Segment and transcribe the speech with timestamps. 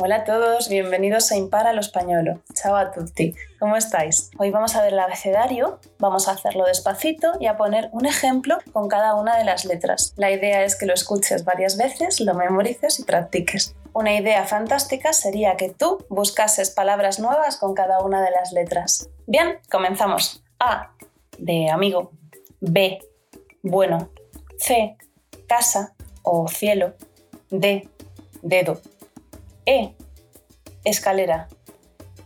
[0.00, 2.40] Hola a todos, bienvenidos a Impara lo Españolo.
[2.54, 4.30] Ciao a tutti, ¿cómo estáis?
[4.38, 8.58] Hoy vamos a ver el abecedario, vamos a hacerlo despacito y a poner un ejemplo
[8.72, 10.14] con cada una de las letras.
[10.16, 13.74] La idea es que lo escuches varias veces, lo memorices y practiques.
[13.92, 19.10] Una idea fantástica sería que tú buscases palabras nuevas con cada una de las letras.
[19.26, 20.44] Bien, comenzamos.
[20.60, 20.92] A,
[21.38, 22.12] de amigo.
[22.60, 23.00] B,
[23.64, 24.10] bueno.
[24.60, 24.96] C,
[25.48, 26.94] casa o cielo.
[27.50, 27.88] D,
[28.42, 28.80] dedo.
[29.68, 29.94] E,
[30.82, 31.46] escalera.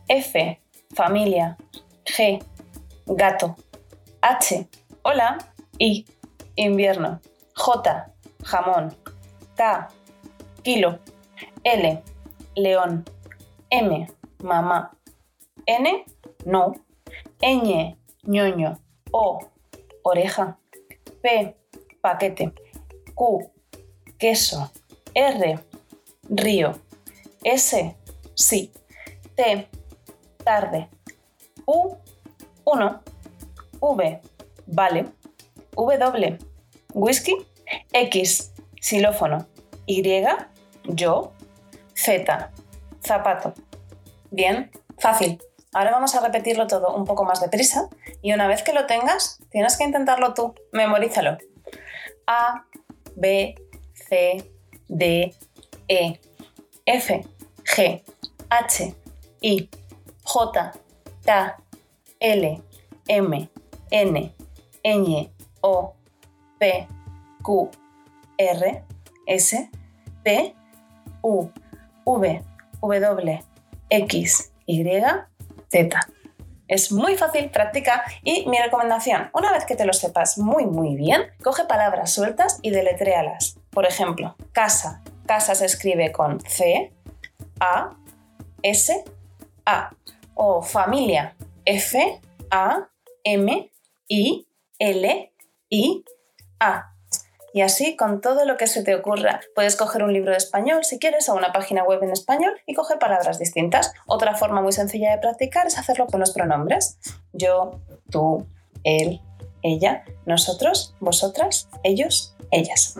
[0.06, 0.60] F,
[0.94, 1.56] familia.
[2.04, 2.38] G,
[3.04, 3.56] gato.
[4.20, 4.68] H,
[5.02, 5.38] hola.
[5.76, 6.04] I,
[6.54, 7.20] invierno.
[7.56, 8.06] J,
[8.44, 8.94] jamón.
[9.56, 9.88] K,
[10.62, 11.00] kilo.
[11.64, 12.04] L,
[12.54, 13.04] león.
[13.70, 14.06] M,
[14.38, 14.92] mamá.
[15.66, 16.04] N,
[16.44, 16.74] no.
[17.40, 18.78] Ñ, ñoño.
[19.10, 19.40] O,
[20.04, 20.58] oreja.
[21.20, 21.56] P,
[22.00, 22.52] paquete.
[23.16, 23.50] Q,
[24.16, 24.70] queso.
[25.12, 25.58] R,
[26.30, 26.78] río.
[27.44, 27.96] S,
[28.34, 28.72] sí.
[29.34, 29.68] T,
[30.44, 30.88] tarde.
[31.66, 31.96] U,
[32.64, 33.02] uno.
[33.80, 34.20] V,
[34.66, 35.06] vale.
[35.74, 36.38] W,
[36.94, 37.34] whisky.
[37.92, 39.46] X, xilófono.
[39.86, 40.02] Y,
[40.84, 41.32] yo.
[41.94, 42.50] Z,
[43.04, 43.54] zapato.
[44.30, 45.42] Bien, fácil.
[45.72, 47.88] Ahora vamos a repetirlo todo un poco más deprisa
[48.20, 50.54] y una vez que lo tengas, tienes que intentarlo tú.
[50.70, 51.38] Memorízalo.
[52.26, 52.66] A,
[53.16, 53.54] B,
[53.94, 54.50] C,
[54.88, 55.34] D,
[55.88, 56.20] E,
[56.84, 57.24] F,
[57.74, 58.02] G,
[58.50, 58.94] H,
[59.40, 59.70] I,
[60.24, 60.72] J,
[61.24, 61.56] K,
[62.20, 62.62] L,
[63.08, 63.50] M,
[63.90, 64.34] N,
[64.84, 65.30] Ñ,
[65.62, 65.94] O,
[66.58, 66.86] P,
[67.42, 67.70] Q,
[68.36, 68.84] R,
[69.26, 69.70] S,
[70.22, 70.54] T,
[71.22, 71.48] U,
[72.04, 72.44] V,
[72.82, 73.44] W,
[73.88, 74.84] X, Y,
[75.70, 76.00] Z.
[76.68, 80.94] Es muy fácil, practica y mi recomendación, una vez que te lo sepas muy muy
[80.96, 83.56] bien, coge palabras sueltas y deletréalas.
[83.70, 85.02] Por ejemplo, casa.
[85.26, 86.92] Casa se escribe con C,
[87.62, 87.96] A,
[88.62, 89.04] S,
[89.64, 89.90] A.
[90.34, 91.36] O familia.
[91.64, 92.88] F, A,
[93.22, 93.70] M,
[94.08, 94.46] I,
[94.80, 95.32] L,
[95.70, 96.04] I,
[96.58, 96.88] A.
[97.54, 99.40] Y así con todo lo que se te ocurra.
[99.54, 102.74] Puedes coger un libro de español si quieres o una página web en español y
[102.74, 103.92] coger palabras distintas.
[104.06, 106.98] Otra forma muy sencilla de practicar es hacerlo con los pronombres.
[107.32, 107.78] Yo,
[108.10, 108.46] tú,
[108.82, 109.20] él,
[109.62, 112.96] ella, nosotros, vosotras, ellos, ellas.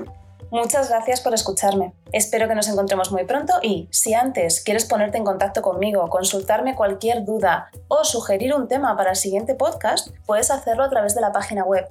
[0.53, 1.95] Muchas gracias por escucharme.
[2.13, 6.75] Espero que nos encontremos muy pronto y si antes quieres ponerte en contacto conmigo, consultarme
[6.75, 11.23] cualquier duda o sugerir un tema para el siguiente podcast, puedes hacerlo a través de
[11.23, 11.89] la página web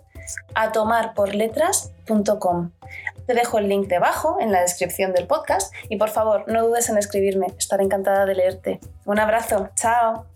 [0.54, 2.72] atomarporletras.com.
[3.26, 6.88] Te dejo el link debajo en la descripción del podcast y por favor no dudes
[6.90, 8.80] en escribirme, estaré encantada de leerte.
[9.06, 10.31] Un abrazo, chao.